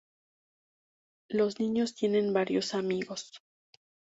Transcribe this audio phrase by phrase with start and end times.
[1.29, 3.33] Los niños tienen varios amigos.